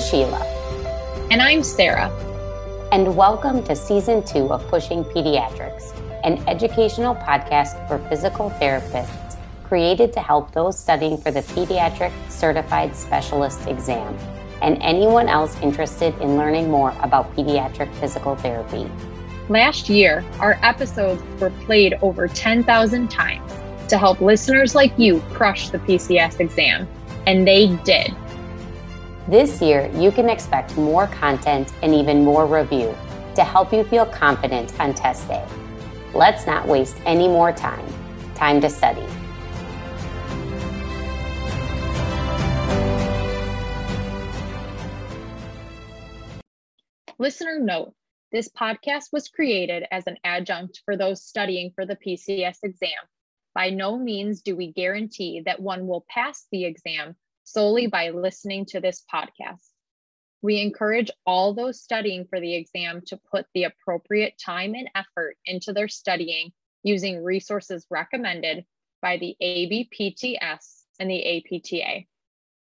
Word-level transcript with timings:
Sheila. 0.00 0.40
And 1.30 1.42
I'm 1.42 1.62
Sarah. 1.62 2.08
And 2.90 3.14
welcome 3.14 3.62
to 3.64 3.76
season 3.76 4.24
two 4.24 4.50
of 4.50 4.66
Pushing 4.68 5.04
Pediatrics, 5.04 5.94
an 6.24 6.42
educational 6.48 7.14
podcast 7.14 7.86
for 7.86 7.98
physical 8.08 8.50
therapists 8.52 9.36
created 9.64 10.12
to 10.14 10.20
help 10.20 10.52
those 10.52 10.78
studying 10.78 11.18
for 11.18 11.30
the 11.30 11.40
Pediatric 11.40 12.12
Certified 12.30 12.96
Specialist 12.96 13.66
exam 13.66 14.16
and 14.62 14.78
anyone 14.80 15.28
else 15.28 15.54
interested 15.60 16.18
in 16.20 16.36
learning 16.38 16.70
more 16.70 16.94
about 17.02 17.34
pediatric 17.36 17.94
physical 17.96 18.36
therapy. 18.36 18.90
Last 19.50 19.90
year, 19.90 20.24
our 20.38 20.58
episodes 20.62 21.22
were 21.40 21.50
played 21.66 21.94
over 22.00 22.26
10,000 22.26 23.10
times 23.10 23.52
to 23.88 23.98
help 23.98 24.22
listeners 24.22 24.74
like 24.74 24.98
you 24.98 25.20
crush 25.32 25.68
the 25.68 25.78
PCS 25.78 26.40
exam, 26.40 26.88
and 27.26 27.46
they 27.46 27.76
did. 27.84 28.14
This 29.30 29.62
year, 29.62 29.88
you 29.94 30.10
can 30.10 30.28
expect 30.28 30.76
more 30.76 31.06
content 31.06 31.72
and 31.84 31.94
even 31.94 32.24
more 32.24 32.46
review 32.46 32.92
to 33.36 33.44
help 33.44 33.72
you 33.72 33.84
feel 33.84 34.04
confident 34.04 34.74
on 34.80 34.92
test 34.92 35.28
day. 35.28 35.46
Let's 36.12 36.48
not 36.48 36.66
waste 36.66 36.96
any 37.06 37.28
more 37.28 37.52
time. 37.52 37.86
Time 38.34 38.60
to 38.60 38.68
study. 38.68 39.06
Listener 47.20 47.60
note 47.60 47.94
this 48.32 48.48
podcast 48.48 49.12
was 49.12 49.28
created 49.28 49.84
as 49.92 50.08
an 50.08 50.16
adjunct 50.24 50.82
for 50.84 50.96
those 50.96 51.22
studying 51.22 51.70
for 51.76 51.86
the 51.86 51.94
PCS 51.94 52.58
exam. 52.64 52.98
By 53.54 53.70
no 53.70 53.96
means 53.96 54.42
do 54.42 54.56
we 54.56 54.72
guarantee 54.72 55.40
that 55.46 55.60
one 55.62 55.86
will 55.86 56.04
pass 56.08 56.48
the 56.50 56.64
exam 56.64 57.14
solely 57.52 57.86
by 57.86 58.10
listening 58.10 58.64
to 58.66 58.80
this 58.80 59.02
podcast. 59.12 59.66
We 60.42 60.60
encourage 60.60 61.10
all 61.26 61.52
those 61.52 61.82
studying 61.82 62.26
for 62.28 62.40
the 62.40 62.54
exam 62.54 63.02
to 63.08 63.20
put 63.30 63.46
the 63.54 63.64
appropriate 63.64 64.34
time 64.44 64.74
and 64.74 64.88
effort 64.94 65.36
into 65.44 65.72
their 65.72 65.88
studying 65.88 66.52
using 66.82 67.22
resources 67.22 67.86
recommended 67.90 68.64
by 69.02 69.18
the 69.18 69.36
ABPTS 69.42 70.82
and 70.98 71.10
the 71.10 71.38
APTA. 71.38 72.06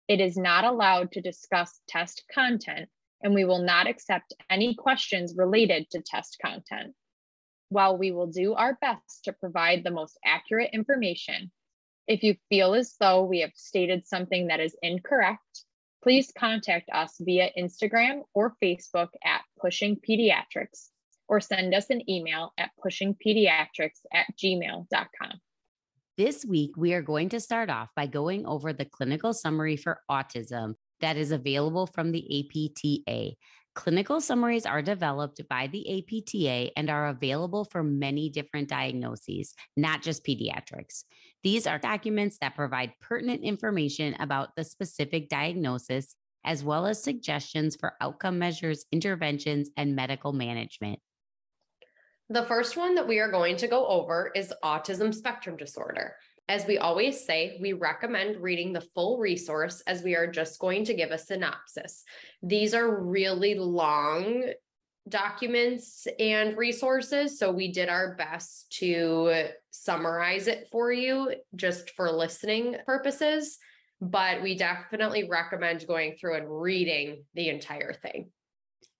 It 0.08 0.20
is 0.20 0.36
not 0.36 0.64
allowed 0.64 1.12
to 1.12 1.20
discuss 1.20 1.80
test 1.88 2.24
content, 2.32 2.88
and 3.22 3.34
we 3.34 3.44
will 3.44 3.62
not 3.62 3.86
accept 3.86 4.32
any 4.48 4.74
questions 4.74 5.34
related 5.36 5.90
to 5.90 6.00
test 6.00 6.38
content. 6.40 6.94
While 7.68 7.98
we 7.98 8.12
will 8.12 8.28
do 8.28 8.54
our 8.54 8.78
best 8.80 9.24
to 9.24 9.34
provide 9.34 9.84
the 9.84 9.90
most 9.90 10.18
accurate 10.24 10.70
information, 10.72 11.50
if 12.08 12.22
you 12.22 12.34
feel 12.48 12.74
as 12.74 12.94
though 12.98 13.22
we 13.22 13.40
have 13.40 13.52
stated 13.54 14.06
something 14.06 14.46
that 14.48 14.60
is 14.60 14.74
incorrect, 14.82 15.64
please 16.02 16.32
contact 16.36 16.88
us 16.92 17.16
via 17.20 17.50
Instagram 17.56 18.22
or 18.34 18.56
Facebook 18.62 19.08
at 19.24 19.42
Pushing 19.60 19.96
Pediatrics 19.96 20.88
or 21.28 21.40
send 21.40 21.74
us 21.74 21.90
an 21.90 22.08
email 22.08 22.52
at 22.56 22.70
pushingpediatrics 22.82 24.00
at 24.12 24.26
gmail.com. 24.42 25.40
This 26.16 26.44
week, 26.44 26.70
we 26.76 26.94
are 26.94 27.02
going 27.02 27.28
to 27.28 27.40
start 27.40 27.68
off 27.68 27.90
by 27.94 28.06
going 28.06 28.46
over 28.46 28.72
the 28.72 28.86
clinical 28.86 29.34
summary 29.34 29.76
for 29.76 30.00
autism 30.10 30.74
that 31.00 31.16
is 31.16 31.30
available 31.30 31.86
from 31.86 32.10
the 32.10 32.24
APTA. 32.40 33.34
Clinical 33.78 34.20
summaries 34.20 34.66
are 34.66 34.82
developed 34.82 35.40
by 35.48 35.68
the 35.68 36.00
APTA 36.00 36.76
and 36.76 36.90
are 36.90 37.10
available 37.10 37.64
for 37.64 37.84
many 37.84 38.28
different 38.28 38.68
diagnoses, 38.68 39.54
not 39.76 40.02
just 40.02 40.26
pediatrics. 40.26 41.04
These 41.44 41.64
are 41.68 41.78
documents 41.78 42.38
that 42.40 42.56
provide 42.56 42.94
pertinent 43.00 43.44
information 43.44 44.16
about 44.18 44.56
the 44.56 44.64
specific 44.64 45.28
diagnosis, 45.28 46.16
as 46.44 46.64
well 46.64 46.88
as 46.88 47.00
suggestions 47.00 47.76
for 47.76 47.92
outcome 48.00 48.36
measures, 48.36 48.84
interventions, 48.90 49.70
and 49.76 49.94
medical 49.94 50.32
management. 50.32 50.98
The 52.30 52.46
first 52.46 52.76
one 52.76 52.96
that 52.96 53.06
we 53.06 53.20
are 53.20 53.30
going 53.30 53.56
to 53.58 53.68
go 53.68 53.86
over 53.86 54.32
is 54.34 54.52
autism 54.64 55.14
spectrum 55.14 55.56
disorder. 55.56 56.16
As 56.48 56.66
we 56.66 56.78
always 56.78 57.22
say, 57.24 57.58
we 57.60 57.74
recommend 57.74 58.42
reading 58.42 58.72
the 58.72 58.86
full 58.94 59.18
resource 59.18 59.82
as 59.86 60.02
we 60.02 60.16
are 60.16 60.26
just 60.26 60.58
going 60.58 60.84
to 60.86 60.94
give 60.94 61.10
a 61.10 61.18
synopsis. 61.18 62.04
These 62.42 62.72
are 62.72 63.04
really 63.04 63.54
long 63.54 64.44
documents 65.08 66.06
and 66.18 66.56
resources. 66.56 67.38
So 67.38 67.50
we 67.50 67.70
did 67.70 67.90
our 67.90 68.14
best 68.16 68.70
to 68.78 69.48
summarize 69.70 70.46
it 70.46 70.68
for 70.72 70.90
you 70.90 71.34
just 71.54 71.90
for 71.90 72.10
listening 72.10 72.76
purposes. 72.86 73.58
But 74.00 74.42
we 74.42 74.56
definitely 74.56 75.28
recommend 75.28 75.86
going 75.86 76.16
through 76.18 76.36
and 76.36 76.46
reading 76.48 77.24
the 77.34 77.48
entire 77.48 77.92
thing. 77.92 78.30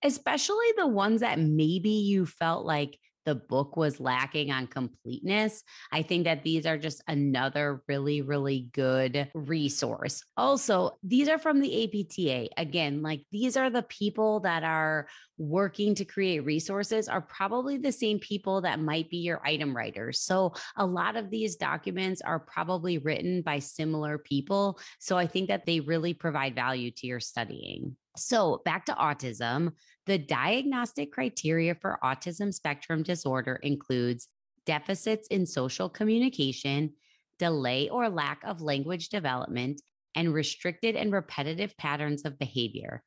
Especially 0.03 0.67
the 0.77 0.87
ones 0.87 1.21
that 1.21 1.39
maybe 1.39 1.89
you 1.89 2.25
felt 2.25 2.65
like 2.65 2.97
the 3.29 3.35
book 3.35 3.77
was 3.77 3.99
lacking 3.99 4.49
on 4.49 4.65
completeness. 4.65 5.63
I 5.91 6.01
think 6.01 6.23
that 6.23 6.41
these 6.41 6.65
are 6.65 6.79
just 6.79 7.03
another 7.07 7.83
really, 7.87 8.23
really 8.23 8.71
good 8.73 9.29
resource. 9.35 10.23
Also, 10.35 10.97
these 11.03 11.29
are 11.29 11.37
from 11.37 11.59
the 11.59 11.83
APTA. 11.83 12.49
Again, 12.57 13.03
like 13.03 13.21
these 13.31 13.55
are 13.55 13.69
the 13.69 13.83
people 13.83 14.39
that 14.39 14.63
are 14.63 15.07
working 15.37 15.93
to 15.93 16.05
create 16.05 16.39
resources 16.39 17.07
are 17.07 17.21
probably 17.21 17.77
the 17.77 17.91
same 17.91 18.17
people 18.17 18.61
that 18.61 18.79
might 18.79 19.11
be 19.11 19.17
your 19.17 19.45
item 19.45 19.77
writers. 19.77 20.21
So 20.21 20.53
a 20.75 20.85
lot 20.87 21.15
of 21.15 21.29
these 21.29 21.55
documents 21.55 22.21
are 22.21 22.39
probably 22.39 22.97
written 22.97 23.43
by 23.43 23.59
similar 23.59 24.17
people. 24.17 24.79
So 24.97 25.19
I 25.19 25.27
think 25.27 25.49
that 25.49 25.67
they 25.67 25.81
really 25.81 26.15
provide 26.15 26.55
value 26.55 26.89
to 26.97 27.05
your 27.05 27.19
studying. 27.19 27.95
So, 28.19 28.61
back 28.65 28.85
to 28.85 28.93
autism, 28.93 29.73
the 30.05 30.17
diagnostic 30.17 31.11
criteria 31.11 31.75
for 31.75 31.99
autism 32.03 32.53
spectrum 32.53 33.03
disorder 33.03 33.55
includes 33.63 34.27
deficits 34.65 35.27
in 35.29 35.45
social 35.45 35.89
communication, 35.89 36.93
delay 37.37 37.89
or 37.89 38.09
lack 38.09 38.41
of 38.43 38.61
language 38.61 39.09
development, 39.09 39.81
and 40.15 40.33
restricted 40.33 40.95
and 40.95 41.13
repetitive 41.13 41.77
patterns 41.77 42.25
of 42.25 42.37
behavior. 42.39 43.03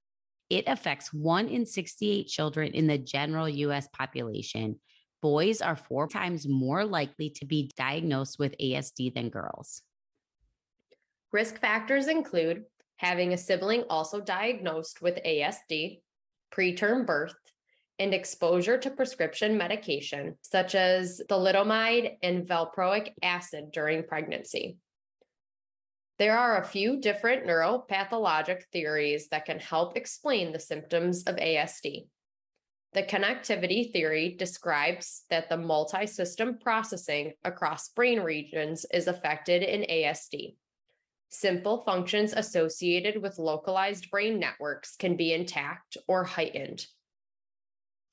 It 0.48 0.64
affects 0.66 1.12
one 1.12 1.48
in 1.48 1.66
68 1.66 2.26
children 2.28 2.72
in 2.72 2.86
the 2.86 2.98
general 2.98 3.48
US 3.48 3.88
population. 3.92 4.80
Boys 5.20 5.60
are 5.60 5.76
four 5.76 6.08
times 6.08 6.48
more 6.48 6.84
likely 6.84 7.30
to 7.36 7.46
be 7.46 7.70
diagnosed 7.76 8.38
with 8.38 8.56
ASD 8.58 9.14
than 9.14 9.28
girls. 9.28 9.82
Risk 11.32 11.58
factors 11.58 12.08
include 12.08 12.64
having 13.02 13.32
a 13.32 13.38
sibling 13.38 13.82
also 13.90 14.20
diagnosed 14.20 15.02
with 15.02 15.18
ASD, 15.26 16.00
preterm 16.54 17.04
birth, 17.04 17.34
and 17.98 18.14
exposure 18.14 18.78
to 18.78 18.90
prescription 18.90 19.58
medication 19.58 20.36
such 20.40 20.74
as 20.74 21.20
thalidomide 21.28 22.16
and 22.22 22.46
valproic 22.46 23.12
acid 23.22 23.72
during 23.72 24.04
pregnancy. 24.04 24.76
There 26.18 26.38
are 26.38 26.62
a 26.62 26.64
few 26.64 27.00
different 27.00 27.44
neuropathologic 27.44 28.62
theories 28.72 29.28
that 29.28 29.46
can 29.46 29.58
help 29.58 29.96
explain 29.96 30.52
the 30.52 30.60
symptoms 30.60 31.24
of 31.24 31.36
ASD. 31.36 32.06
The 32.92 33.02
connectivity 33.02 33.92
theory 33.92 34.36
describes 34.38 35.24
that 35.28 35.48
the 35.48 35.56
multi 35.56 36.06
system 36.06 36.58
processing 36.58 37.32
across 37.42 37.88
brain 37.88 38.20
regions 38.20 38.86
is 38.92 39.08
affected 39.08 39.62
in 39.62 39.82
ASD 39.82 40.54
simple 41.32 41.82
functions 41.82 42.34
associated 42.34 43.20
with 43.20 43.38
localized 43.38 44.10
brain 44.10 44.38
networks 44.38 44.96
can 44.96 45.16
be 45.16 45.32
intact 45.32 45.96
or 46.06 46.24
heightened. 46.24 46.86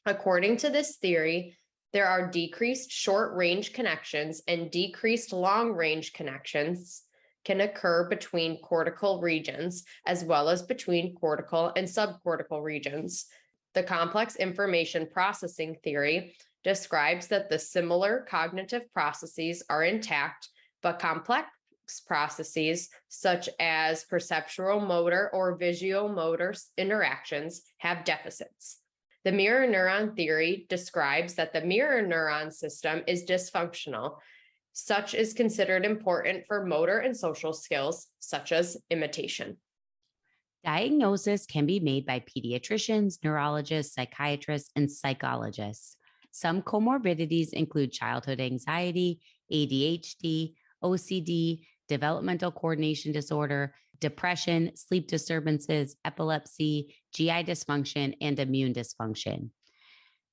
According 0.06 0.58
to 0.58 0.70
this 0.70 0.96
theory, 0.96 1.58
there 1.92 2.08
are 2.08 2.32
decreased 2.32 2.92
short 2.92 3.36
range 3.36 3.74
connections 3.74 4.42
and 4.48 4.72
decreased 4.72 5.34
long 5.34 5.74
range 5.74 6.14
connections 6.14 7.04
can 7.44 7.62
occur 7.62 8.08
between 8.08 8.62
cortical 8.62 9.22
regions 9.22 9.84
as 10.06 10.24
well 10.24 10.50
as 10.50 10.62
between 10.62 11.16
cortical 11.16 11.74
and 11.76 11.88
subcortical 11.88 12.64
regions. 12.64 13.26
The 13.74 13.84
complex 13.84 14.36
information 14.38 15.08
processing 15.12 15.76
theory 15.84 16.36
describes 16.64 17.28
that 17.28 17.50
the 17.50 17.60
similar 17.60 18.26
cognitive 18.30 18.92
processes 18.94 19.64
are 19.70 19.84
intact, 19.84 20.48
but 20.82 21.00
complex 21.00 21.50
processes 22.06 22.90
such 23.08 23.50
as 23.60 24.04
perceptual 24.04 24.80
motor 24.80 25.30
or 25.34 25.58
visuomotor 25.58 26.60
interactions 26.78 27.62
have 27.78 28.06
deficits. 28.06 28.82
The 29.26 29.32
mirror 29.32 29.68
neuron 29.68 30.16
theory 30.16 30.66
describes 30.70 31.34
that 31.36 31.54
the 31.54 31.62
mirror 31.62 32.02
neuron 32.02 32.54
system 32.54 33.04
is 33.08 33.26
dysfunctional. 33.26 34.18
Such 34.74 35.14
is 35.14 35.34
considered 35.34 35.86
important 35.86 36.46
for 36.48 36.66
motor 36.66 37.00
and 37.00 37.16
social 37.16 37.54
skills, 37.54 38.08
such 38.20 38.52
as 38.52 38.78
imitation. 38.90 39.58
Diagnosis 40.64 41.46
can 41.46 41.66
be 41.66 41.80
made 41.80 42.06
by 42.06 42.22
pediatricians, 42.22 43.20
neurologists, 43.24 43.94
psychiatrists, 43.96 44.72
and 44.76 44.92
psychologists. 44.92 45.96
Some 46.32 46.62
comorbidities 46.62 47.54
include 47.54 47.92
childhood 47.92 48.40
anxiety, 48.40 49.20
ADHD, 49.52 50.54
OCD, 50.84 51.66
developmental 51.90 52.52
coordination 52.52 53.12
disorder, 53.12 53.76
depression, 54.00 54.72
sleep 54.76 55.08
disturbances, 55.08 55.98
epilepsy, 56.06 56.96
GI 57.14 57.44
dysfunction, 57.44 58.16
and 58.22 58.40
immune 58.40 58.74
dysfunction. 58.74 59.50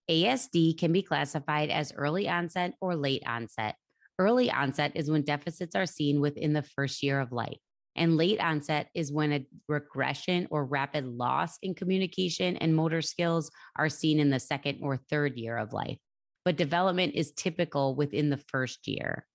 ASD 0.08 0.78
can 0.78 0.92
be 0.92 1.02
classified 1.02 1.70
as 1.70 1.92
early 1.96 2.28
onset 2.28 2.74
or 2.80 2.94
late 2.94 3.24
onset. 3.26 3.74
Early 4.18 4.50
onset 4.50 4.92
is 4.94 5.10
when 5.10 5.22
deficits 5.22 5.74
are 5.74 5.86
seen 5.86 6.20
within 6.20 6.52
the 6.52 6.62
first 6.62 7.02
year 7.02 7.18
of 7.18 7.32
life. 7.32 7.58
And 7.96 8.16
late 8.16 8.40
onset 8.40 8.88
is 8.94 9.10
when 9.10 9.32
a 9.32 9.46
regression 9.68 10.46
or 10.50 10.64
rapid 10.66 11.06
loss 11.06 11.58
in 11.62 11.74
communication 11.74 12.56
and 12.58 12.76
motor 12.76 13.02
skills 13.02 13.50
are 13.76 13.88
seen 13.88 14.20
in 14.20 14.30
the 14.30 14.38
second 14.38 14.78
or 14.82 14.98
third 15.10 15.36
year 15.36 15.56
of 15.56 15.72
life. 15.72 15.98
But 16.44 16.56
development 16.56 17.14
is 17.14 17.32
typical 17.32 17.96
within 17.96 18.30
the 18.30 18.40
first 18.48 18.86
year. 18.86 19.26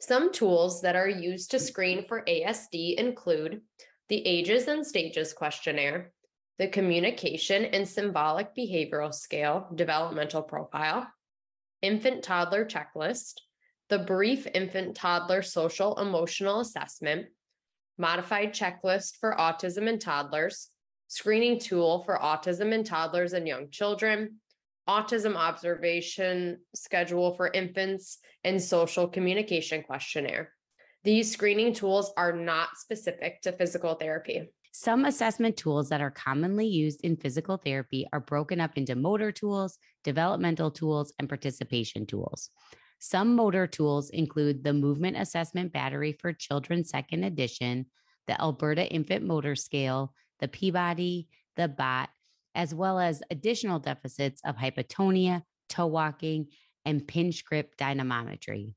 Some 0.00 0.32
tools 0.32 0.82
that 0.82 0.96
are 0.96 1.08
used 1.08 1.50
to 1.52 1.56
mm. 1.56 1.60
screen 1.60 2.04
for 2.06 2.22
ASD 2.22 2.96
include 2.96 3.62
the 4.08 4.26
Ages 4.26 4.68
and 4.68 4.86
Stages 4.86 5.32
questionnaire, 5.32 6.12
the 6.58 6.68
Communication 6.68 7.64
and 7.64 7.88
Symbolic 7.88 8.54
Behavioral 8.54 9.14
Scale 9.14 9.68
Developmental 9.74 10.42
Profile, 10.42 11.08
Infant 11.82 12.22
Toddler 12.22 12.64
Checklist, 12.64 13.40
the 13.88 13.98
Brief 13.98 14.46
Infant 14.54 14.94
Toddler 14.94 15.42
Social 15.42 15.98
Emotional 15.98 16.60
Assessment, 16.60 17.26
Modified 17.98 18.52
Checklist 18.52 19.18
for 19.20 19.34
Autism 19.38 19.88
and 19.88 20.00
Toddlers, 20.00 20.68
Screening 21.08 21.58
Tool 21.58 22.02
for 22.04 22.18
Autism 22.18 22.72
in 22.72 22.84
Toddlers 22.84 23.34
and 23.34 23.46
Young 23.46 23.70
Children, 23.70 24.40
Autism 24.88 25.36
Observation 25.36 26.58
Schedule 26.74 27.34
for 27.36 27.48
Infants, 27.48 28.18
and 28.44 28.62
Social 28.62 29.08
Communication 29.08 29.82
Questionnaire. 29.82 30.52
These 31.02 31.32
screening 31.32 31.72
tools 31.72 32.12
are 32.16 32.32
not 32.32 32.76
specific 32.76 33.42
to 33.42 33.52
physical 33.52 33.94
therapy. 33.94 34.50
Some 34.72 35.04
assessment 35.04 35.56
tools 35.56 35.88
that 35.90 36.00
are 36.00 36.10
commonly 36.10 36.66
used 36.66 37.02
in 37.02 37.16
physical 37.16 37.56
therapy 37.56 38.06
are 38.12 38.20
broken 38.20 38.60
up 38.60 38.72
into 38.76 38.96
motor 38.96 39.30
tools, 39.30 39.78
developmental 40.02 40.70
tools, 40.70 41.12
and 41.18 41.28
participation 41.28 42.06
tools. 42.06 42.50
Some 42.98 43.36
motor 43.36 43.66
tools 43.66 44.10
include 44.10 44.64
the 44.64 44.72
Movement 44.72 45.16
Assessment 45.16 45.72
Battery 45.72 46.16
for 46.20 46.32
Children 46.32 46.84
Second 46.84 47.24
Edition, 47.24 47.86
the 48.26 48.40
Alberta 48.40 48.86
Infant 48.90 49.24
Motor 49.24 49.54
Scale, 49.54 50.12
the 50.40 50.48
Peabody, 50.48 51.28
the 51.56 51.68
BOT, 51.68 52.08
as 52.54 52.74
well 52.74 52.98
as 52.98 53.22
additional 53.30 53.78
deficits 53.78 54.40
of 54.44 54.56
hypotonia, 54.56 55.42
toe 55.68 55.86
walking, 55.86 56.48
and 56.84 57.06
pinch 57.06 57.44
grip 57.44 57.76
dynamometry. 57.76 58.74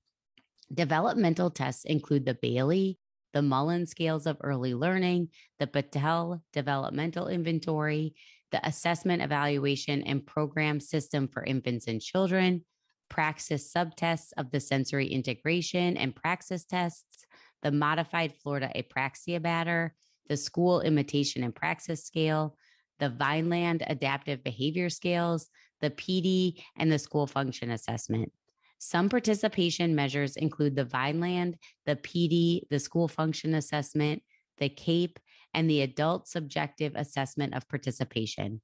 Developmental 0.74 1.50
tests 1.50 1.85
include 1.85 2.25
the 2.25 2.38
Bayley, 2.41 2.97
the 3.33 3.41
Mullen 3.41 3.85
scales 3.85 4.25
of 4.25 4.38
early 4.41 4.74
learning, 4.74 5.29
the 5.59 5.68
Battelle 5.68 6.41
developmental 6.53 7.27
inventory, 7.27 8.15
the 8.51 8.65
assessment, 8.65 9.21
evaluation, 9.21 10.01
and 10.03 10.25
program 10.25 10.79
system 10.79 11.27
for 11.27 11.44
infants 11.44 11.88
and 11.88 12.01
children, 12.01 12.63
Praxis 13.09 13.71
subtests 13.71 14.31
of 14.38 14.51
the 14.51 14.59
sensory 14.59 15.07
integration 15.07 15.97
and 15.97 16.15
praxis 16.15 16.65
tests, 16.65 17.25
the 17.62 17.71
modified 17.71 18.33
Florida 18.33 18.71
apraxia 18.75 19.41
batter, 19.41 19.94
the 20.27 20.38
school 20.38 20.81
imitation 20.81 21.44
and 21.44 21.56
praxis 21.56 22.03
scale, 22.03 22.57
the 22.99 23.09
Vineland 23.09 23.83
adaptive 23.88 24.44
behavior 24.44 24.89
scales, 24.89 25.49
the 25.81 25.89
PEDI, 25.89 26.61
and 26.77 26.91
the 26.91 26.99
school 26.99 27.27
function 27.27 27.71
assessment. 27.71 28.31
Some 28.79 29.09
participation 29.09 29.95
measures 29.95 30.35
include 30.35 30.75
the 30.75 30.85
Vineland, 30.85 31.57
the 31.85 31.95
PEDI, 31.95 32.61
the 32.69 32.79
school 32.79 33.07
function 33.07 33.55
assessment, 33.55 34.21
the 34.57 34.69
CAPE, 34.69 35.19
and 35.53 35.69
the 35.69 35.81
adult 35.81 36.27
subjective 36.27 36.94
assessment 36.95 37.55
of 37.55 37.67
participation. 37.67 38.61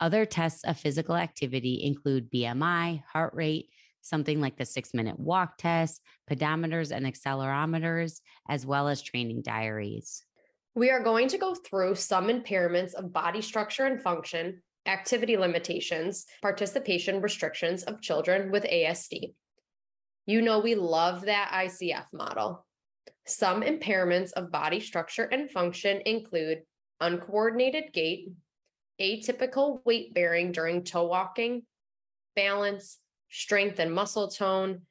Other 0.00 0.24
tests 0.24 0.64
of 0.64 0.78
physical 0.78 1.14
activity 1.14 1.80
include 1.84 2.30
BMI, 2.30 3.04
heart 3.12 3.34
rate, 3.34 3.68
something 4.00 4.40
like 4.40 4.56
the 4.56 4.64
six 4.64 4.92
minute 4.92 5.18
walk 5.18 5.58
test, 5.58 6.02
pedometers 6.28 6.90
and 6.90 7.06
accelerometers, 7.06 8.20
as 8.48 8.66
well 8.66 8.88
as 8.88 9.00
training 9.00 9.42
diaries. 9.42 10.24
We 10.74 10.90
are 10.90 11.02
going 11.02 11.28
to 11.28 11.38
go 11.38 11.54
through 11.54 11.96
some 11.96 12.28
impairments 12.28 12.94
of 12.94 13.12
body 13.12 13.42
structure 13.42 13.84
and 13.84 14.00
function, 14.00 14.62
activity 14.86 15.36
limitations, 15.36 16.24
participation 16.40 17.20
restrictions 17.20 17.82
of 17.82 18.00
children 18.00 18.50
with 18.50 18.64
ASD. 18.64 19.34
You 20.24 20.40
know, 20.40 20.60
we 20.60 20.74
love 20.74 21.26
that 21.26 21.50
ICF 21.52 22.06
model. 22.14 22.64
Some 23.26 23.62
impairments 23.62 24.32
of 24.32 24.50
body 24.50 24.80
structure 24.80 25.24
and 25.24 25.50
function 25.50 26.00
include 26.06 26.62
uncoordinated 27.00 27.92
gait, 27.92 28.30
atypical 29.00 29.80
weight 29.84 30.14
bearing 30.14 30.52
during 30.52 30.84
toe 30.84 31.06
walking, 31.06 31.64
balance, 32.34 32.98
strength 33.30 33.78
and 33.78 33.92
muscle 33.92 34.28
tone, 34.28 34.82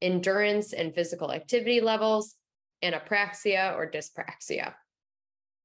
endurance 0.00 0.72
and 0.72 0.94
physical 0.94 1.30
activity 1.30 1.80
levels, 1.80 2.34
and 2.82 2.94
apraxia 2.94 3.76
or 3.76 3.88
dyspraxia. 3.88 4.74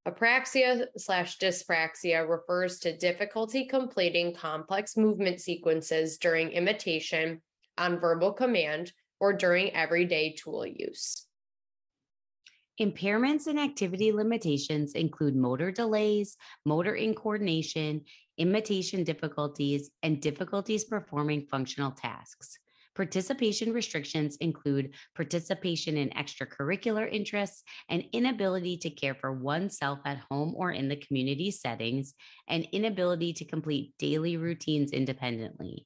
Apraxia 0.07 0.85
slash 0.95 1.37
dyspraxia 1.37 2.27
refers 2.27 2.79
to 2.79 2.95
difficulty 2.95 3.65
completing 3.65 4.33
complex 4.33 4.95
movement 4.95 5.41
sequences 5.41 6.17
during 6.17 6.49
imitation 6.51 7.41
on 7.77 7.99
verbal 7.99 8.31
command 8.31 8.93
or 9.19 9.33
during 9.33 9.75
everyday 9.75 10.33
tool 10.33 10.65
use. 10.65 11.25
Impairments 12.79 13.47
and 13.47 13.59
activity 13.59 14.13
limitations 14.13 14.93
include 14.93 15.35
motor 15.35 15.71
delays, 15.71 16.37
motor 16.63 16.93
incoordination, 16.93 18.05
imitation 18.37 19.03
difficulties, 19.03 19.89
and 20.03 20.21
difficulties 20.21 20.85
performing 20.85 21.47
functional 21.51 21.91
tasks. 21.91 22.59
Participation 22.97 23.73
restrictions 23.73 24.37
include 24.37 24.95
participation 25.15 25.97
in 25.97 26.09
extracurricular 26.09 27.07
interests 27.13 27.63
and 27.89 28.03
inability 28.11 28.75
to 28.75 28.89
care 28.89 29.13
for 29.13 29.31
oneself 29.31 29.99
at 30.03 30.17
home 30.31 30.55
or 30.57 30.71
in 30.71 30.89
the 30.89 30.95
community 30.95 31.51
settings, 31.51 32.15
and 32.47 32.67
inability 32.71 33.33
to 33.33 33.45
complete 33.45 33.93
daily 33.99 34.35
routines 34.35 34.93
independently. 34.93 35.85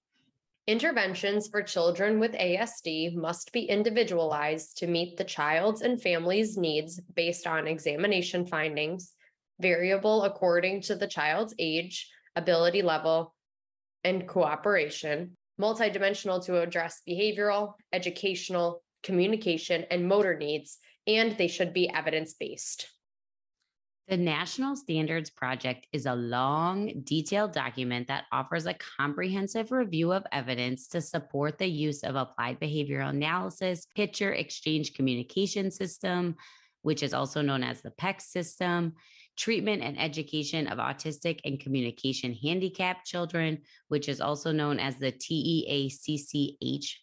Interventions 0.68 1.50
for 1.50 1.62
children 1.62 2.18
with 2.18 2.32
ASD 2.32 3.14
must 3.14 3.52
be 3.52 3.64
individualized 3.64 4.78
to 4.78 4.88
meet 4.88 5.18
the 5.18 5.26
child's 5.26 5.82
and 5.82 6.02
family's 6.02 6.56
needs 6.56 7.02
based 7.14 7.46
on 7.46 7.68
examination 7.68 8.46
findings, 8.46 9.12
variable 9.60 10.24
according 10.24 10.80
to 10.84 10.96
the 10.96 11.08
child's 11.08 11.54
age, 11.60 12.10
ability 12.38 12.82
level, 12.82 13.36
and 14.06 14.30
cooperation, 14.30 15.36
multidimensional 15.60 16.44
to 16.46 16.62
address 16.62 17.02
behavioral, 17.08 17.74
educational, 17.94 18.84
communication, 19.04 19.86
and 19.90 20.08
motor 20.08 20.38
needs, 20.38 20.78
and 21.08 21.38
they 21.38 21.48
should 21.48 21.74
be 21.74 21.90
evidence 21.90 22.34
based. 22.34 22.88
The 24.08 24.18
National 24.18 24.76
Standards 24.76 25.30
Project 25.30 25.88
is 25.94 26.06
a 26.06 26.16
long, 26.16 26.92
detailed 27.04 27.54
document 27.54 28.08
that 28.08 28.26
offers 28.32 28.66
a 28.66 28.76
comprehensive 28.98 29.72
review 29.72 30.12
of 30.12 30.26
evidence 30.32 30.88
to 30.90 31.02
support 31.02 31.58
the 31.58 31.68
use 31.68 32.04
of 32.04 32.16
applied 32.16 32.60
behavioral 32.60 33.10
analysis, 33.10 33.88
picture 33.96 34.34
exchange 34.34 34.96
communication 34.96 35.72
system, 35.72 36.36
which 36.82 37.04
is 37.04 37.14
also 37.14 37.42
known 37.42 37.64
as 37.64 37.82
the 37.82 37.92
PECS 37.92 38.24
system, 38.24 38.94
treatment 39.38 39.82
and 39.82 40.00
education 40.00 40.68
of 40.68 40.78
autistic 40.78 41.40
and 41.46 41.60
communication 41.60 42.34
handicapped 42.34 43.06
children, 43.06 43.60
which 43.88 44.08
is 44.10 44.22
also 44.22 44.52
known 44.52 44.80
as 44.80 44.98
the 44.98 45.12
TEACCH, 45.12 47.00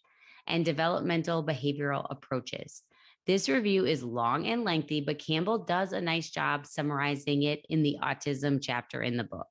and 0.47 0.65
developmental 0.65 1.45
behavioral 1.45 2.05
approaches. 2.09 2.83
This 3.27 3.47
review 3.47 3.85
is 3.85 4.03
long 4.03 4.47
and 4.47 4.63
lengthy, 4.63 5.01
but 5.01 5.19
Campbell 5.19 5.59
does 5.59 5.93
a 5.93 6.01
nice 6.01 6.31
job 6.31 6.65
summarizing 6.65 7.43
it 7.43 7.63
in 7.69 7.83
the 7.83 7.97
autism 8.01 8.59
chapter 8.61 9.03
in 9.03 9.17
the 9.17 9.23
book. 9.23 9.47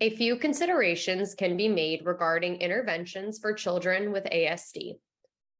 A 0.00 0.10
few 0.10 0.36
considerations 0.36 1.34
can 1.34 1.56
be 1.56 1.68
made 1.68 2.06
regarding 2.06 2.56
interventions 2.56 3.38
for 3.38 3.52
children 3.52 4.12
with 4.12 4.24
ASD. 4.24 4.94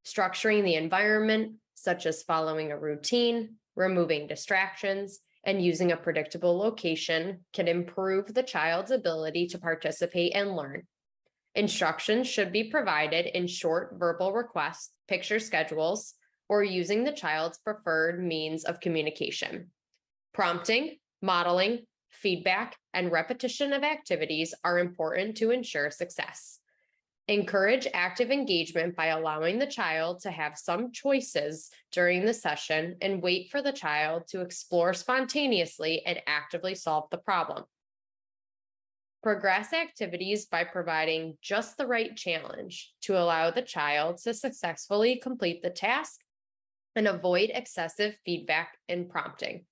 Structuring 0.06 0.64
the 0.64 0.76
environment, 0.76 1.56
such 1.74 2.06
as 2.06 2.22
following 2.22 2.72
a 2.72 2.78
routine, 2.78 3.56
removing 3.76 4.26
distractions, 4.26 5.20
and 5.44 5.64
using 5.64 5.92
a 5.92 5.96
predictable 5.96 6.56
location 6.56 7.44
can 7.52 7.68
improve 7.68 8.32
the 8.32 8.42
child's 8.42 8.90
ability 8.90 9.46
to 9.48 9.58
participate 9.58 10.32
and 10.34 10.54
learn. 10.54 10.82
Instructions 11.54 12.28
should 12.28 12.52
be 12.52 12.70
provided 12.70 13.26
in 13.26 13.46
short 13.46 13.96
verbal 13.98 14.32
requests, 14.32 14.90
picture 15.08 15.40
schedules, 15.40 16.14
or 16.48 16.62
using 16.62 17.04
the 17.04 17.12
child's 17.12 17.58
preferred 17.58 18.24
means 18.24 18.64
of 18.64 18.80
communication. 18.80 19.70
Prompting, 20.32 20.96
modeling, 21.22 21.80
feedback, 22.10 22.76
and 22.94 23.10
repetition 23.10 23.72
of 23.72 23.82
activities 23.82 24.54
are 24.62 24.78
important 24.78 25.36
to 25.38 25.50
ensure 25.50 25.90
success. 25.90 26.59
Encourage 27.30 27.86
active 27.94 28.32
engagement 28.32 28.96
by 28.96 29.06
allowing 29.06 29.60
the 29.60 29.66
child 29.68 30.18
to 30.18 30.32
have 30.32 30.58
some 30.58 30.90
choices 30.90 31.70
during 31.92 32.24
the 32.24 32.34
session 32.34 32.96
and 33.00 33.22
wait 33.22 33.52
for 33.52 33.62
the 33.62 33.70
child 33.70 34.26
to 34.26 34.40
explore 34.40 34.92
spontaneously 34.92 36.04
and 36.04 36.20
actively 36.26 36.74
solve 36.74 37.08
the 37.12 37.18
problem. 37.18 37.62
Progress 39.22 39.72
activities 39.72 40.46
by 40.46 40.64
providing 40.64 41.38
just 41.40 41.78
the 41.78 41.86
right 41.86 42.16
challenge 42.16 42.92
to 43.02 43.16
allow 43.16 43.52
the 43.52 43.62
child 43.62 44.18
to 44.18 44.34
successfully 44.34 45.14
complete 45.14 45.62
the 45.62 45.70
task 45.70 46.22
and 46.96 47.06
avoid 47.06 47.52
excessive 47.54 48.16
feedback 48.24 48.76
and 48.88 49.08
prompting. 49.08 49.66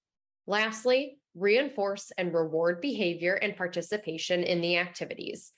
Lastly, 0.47 1.19
reinforce 1.35 2.13
and 2.17 2.33
reward 2.33 2.81
behavior 2.81 3.35
and 3.35 3.57
participation 3.57 4.45
in 4.45 4.61
the 4.61 4.79
activities. 4.79 5.53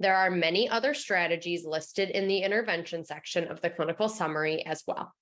There 0.00 0.16
are 0.16 0.30
many 0.30 0.68
other 0.68 0.94
strategies 0.94 1.64
listed 1.64 2.10
in 2.10 2.26
the 2.26 2.38
intervention 2.38 3.04
section 3.04 3.48
of 3.48 3.60
the 3.60 3.70
clinical 3.70 4.08
summary 4.08 4.64
as 4.66 4.82
well. 4.86 5.12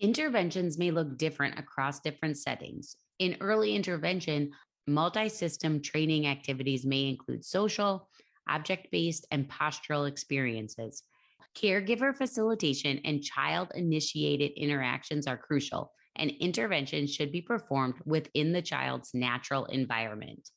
Interventions 0.00 0.78
may 0.78 0.90
look 0.90 1.16
different 1.16 1.58
across 1.58 2.00
different 2.00 2.38
settings. 2.38 2.96
In 3.18 3.36
early 3.40 3.74
intervention, 3.74 4.52
multi 4.86 5.28
system 5.28 5.80
training 5.80 6.26
activities 6.26 6.84
may 6.84 7.08
include 7.08 7.44
social, 7.44 8.08
object 8.48 8.88
based, 8.90 9.26
and 9.30 9.48
postural 9.48 10.08
experiences. 10.08 11.02
Caregiver 11.56 12.14
facilitation 12.14 13.00
and 13.04 13.22
child 13.22 13.72
initiated 13.74 14.52
interactions 14.56 15.26
are 15.26 15.38
crucial, 15.38 15.92
and 16.16 16.30
intervention 16.40 17.06
should 17.06 17.32
be 17.32 17.40
performed 17.40 17.94
within 18.04 18.52
the 18.52 18.62
child's 18.62 19.14
natural 19.14 19.64
environment. 19.64 20.50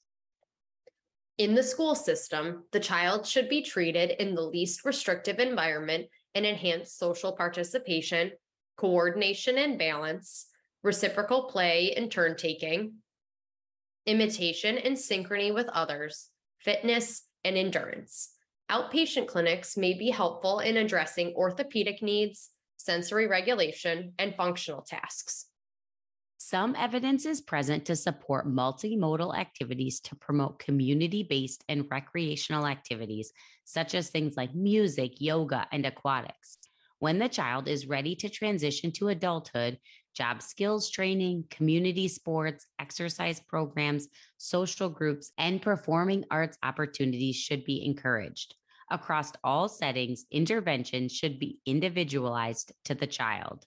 In 1.40 1.56
the 1.56 1.64
school 1.64 1.96
system, 1.96 2.66
the 2.74 2.82
child 2.82 3.26
should 3.26 3.48
be 3.48 3.62
treated 3.62 4.12
in 4.22 4.36
the 4.36 4.42
least 4.42 4.84
restrictive 4.84 5.40
environment 5.40 6.08
and 6.36 6.46
enhance 6.46 6.92
social 6.92 7.32
participation, 7.32 8.34
coordination 8.76 9.58
and 9.58 9.80
balance, 9.80 10.48
reciprocal 10.84 11.44
play 11.44 11.94
and 11.96 12.12
turn 12.12 12.36
taking, 12.36 12.96
imitation 14.06 14.78
and 14.78 14.98
synchrony 14.98 15.54
with 15.54 15.70
others, 15.70 16.28
fitness, 16.60 17.24
and 17.46 17.56
endurance. 17.56 18.36
Outpatient 18.70 19.28
clinics 19.28 19.78
may 19.78 19.94
be 19.94 20.10
helpful 20.10 20.60
in 20.60 20.76
addressing 20.76 21.34
orthopedic 21.38 22.04
needs, 22.04 22.50
sensory 22.76 23.28
regulation, 23.28 24.12
and 24.20 24.36
functional 24.36 24.82
tasks. 24.82 25.49
Some 26.42 26.74
evidence 26.78 27.26
is 27.26 27.42
present 27.42 27.84
to 27.86 27.98
support 27.98 28.48
multimodal 28.48 29.38
activities 29.38 30.00
to 30.00 30.16
promote 30.16 30.58
community 30.58 31.22
based 31.22 31.66
and 31.68 31.86
recreational 31.92 32.66
activities, 32.66 33.34
such 33.66 33.94
as 33.94 34.10
things 34.10 34.38
like 34.38 34.56
music, 34.56 35.20
yoga, 35.20 35.68
and 35.74 35.86
aquatics. 35.86 36.58
When 37.00 37.20
the 37.20 37.28
child 37.28 37.68
is 37.68 37.88
ready 37.88 38.16
to 38.16 38.30
transition 38.30 38.94
to 38.94 39.10
adulthood, 39.10 39.80
job 40.16 40.42
skills 40.42 40.90
training, 40.90 41.44
community 41.52 42.08
sports, 42.08 42.66
exercise 42.80 43.42
programs, 43.42 44.08
social 44.38 44.88
groups, 44.88 45.34
and 45.38 45.62
performing 45.62 46.24
arts 46.32 46.58
opportunities 46.64 47.36
should 47.36 47.66
be 47.66 47.84
encouraged. 47.86 48.56
Across 48.90 49.34
all 49.44 49.68
settings, 49.68 50.24
intervention 50.32 51.10
should 51.10 51.38
be 51.38 51.60
individualized 51.66 52.72
to 52.86 52.96
the 52.96 53.08
child. 53.08 53.66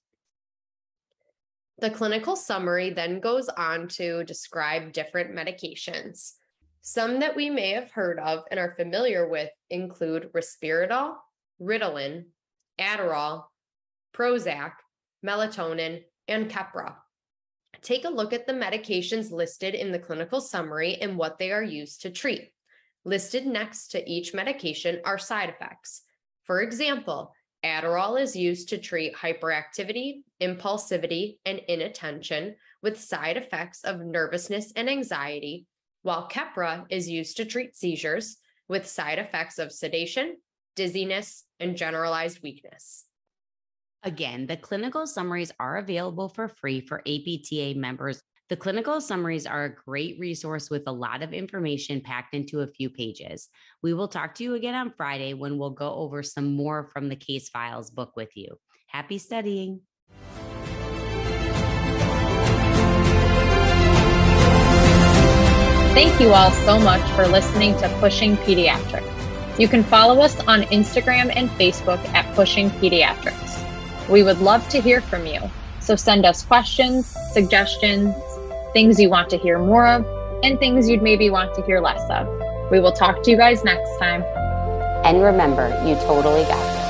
The 1.82 1.90
clinical 1.90 2.36
summary 2.36 2.90
then 2.90 3.18
goes 3.18 3.48
on 3.48 3.88
to 3.88 4.22
describe 4.22 4.92
different 4.92 5.34
medications. 5.34 6.34
Some 6.80 7.18
that 7.18 7.34
we 7.34 7.50
may 7.50 7.70
have 7.70 7.90
heard 7.90 8.20
of 8.20 8.44
and 8.52 8.60
are 8.60 8.76
familiar 8.76 9.28
with 9.28 9.50
include 9.68 10.30
risperidone, 10.32 11.16
Ritalin, 11.60 12.26
Adderall, 12.78 13.46
Prozac, 14.14 14.74
melatonin, 15.26 16.04
and 16.28 16.48
Keppra. 16.48 16.94
Take 17.80 18.04
a 18.04 18.10
look 18.10 18.32
at 18.32 18.46
the 18.46 18.52
medications 18.52 19.32
listed 19.32 19.74
in 19.74 19.90
the 19.90 19.98
clinical 19.98 20.40
summary 20.40 20.98
and 21.02 21.18
what 21.18 21.38
they 21.38 21.50
are 21.50 21.64
used 21.64 22.02
to 22.02 22.10
treat. 22.10 22.52
Listed 23.04 23.44
next 23.44 23.88
to 23.88 24.08
each 24.08 24.32
medication 24.32 25.00
are 25.04 25.18
side 25.18 25.48
effects. 25.48 26.02
For 26.44 26.62
example, 26.62 27.34
Adderall 27.64 28.20
is 28.20 28.34
used 28.34 28.68
to 28.70 28.78
treat 28.78 29.14
hyperactivity, 29.14 30.22
impulsivity, 30.40 31.38
and 31.46 31.60
inattention 31.68 32.56
with 32.82 33.00
side 33.00 33.36
effects 33.36 33.84
of 33.84 34.00
nervousness 34.00 34.72
and 34.74 34.90
anxiety, 34.90 35.66
while 36.02 36.28
Keppra 36.28 36.84
is 36.90 37.08
used 37.08 37.36
to 37.36 37.44
treat 37.44 37.76
seizures 37.76 38.38
with 38.68 38.86
side 38.86 39.18
effects 39.18 39.58
of 39.58 39.70
sedation, 39.70 40.36
dizziness, 40.74 41.44
and 41.60 41.76
generalized 41.76 42.42
weakness. 42.42 43.04
Again, 44.02 44.46
the 44.46 44.56
clinical 44.56 45.06
summaries 45.06 45.52
are 45.60 45.76
available 45.76 46.28
for 46.28 46.48
free 46.48 46.80
for 46.80 47.02
APTA 47.06 47.74
members 47.76 48.20
the 48.52 48.56
clinical 48.56 49.00
summaries 49.00 49.46
are 49.46 49.64
a 49.64 49.74
great 49.74 50.18
resource 50.20 50.68
with 50.68 50.82
a 50.86 50.92
lot 50.92 51.22
of 51.22 51.32
information 51.32 52.02
packed 52.02 52.34
into 52.34 52.60
a 52.60 52.66
few 52.66 52.90
pages. 52.90 53.48
We 53.82 53.94
will 53.94 54.08
talk 54.08 54.34
to 54.34 54.44
you 54.44 54.52
again 54.52 54.74
on 54.74 54.92
Friday 54.94 55.32
when 55.32 55.56
we'll 55.56 55.70
go 55.70 55.90
over 55.94 56.22
some 56.22 56.54
more 56.54 56.90
from 56.92 57.08
the 57.08 57.16
case 57.16 57.48
files 57.48 57.88
book 57.88 58.14
with 58.14 58.36
you. 58.36 58.58
Happy 58.88 59.16
studying. 59.16 59.80
Thank 65.94 66.20
you 66.20 66.34
all 66.34 66.50
so 66.50 66.78
much 66.78 67.10
for 67.12 67.26
listening 67.26 67.74
to 67.78 67.88
Pushing 68.00 68.36
Pediatrics. 68.36 69.58
You 69.58 69.66
can 69.66 69.82
follow 69.82 70.20
us 70.20 70.38
on 70.40 70.64
Instagram 70.64 71.32
and 71.34 71.48
Facebook 71.52 72.06
at 72.12 72.30
Pushing 72.34 72.68
Pediatrics. 72.68 74.10
We 74.10 74.22
would 74.22 74.40
love 74.40 74.68
to 74.68 74.82
hear 74.82 75.00
from 75.00 75.24
you, 75.24 75.40
so 75.80 75.96
send 75.96 76.26
us 76.26 76.42
questions, 76.44 77.16
suggestions, 77.32 78.14
things 78.72 79.00
you 79.00 79.08
want 79.08 79.30
to 79.30 79.38
hear 79.38 79.58
more 79.58 79.86
of, 79.86 80.04
and 80.42 80.58
things 80.58 80.88
you'd 80.88 81.02
maybe 81.02 81.30
want 81.30 81.54
to 81.54 81.62
hear 81.62 81.80
less 81.80 82.02
of. 82.10 82.26
We 82.70 82.80
will 82.80 82.92
talk 82.92 83.22
to 83.22 83.30
you 83.30 83.36
guys 83.36 83.64
next 83.64 83.98
time. 83.98 84.22
And 85.04 85.22
remember, 85.22 85.68
you 85.86 85.94
totally 85.96 86.44
got 86.44 86.72
this. 86.74 86.81